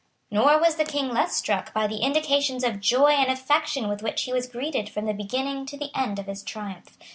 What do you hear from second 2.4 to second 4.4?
of joy and affection with which he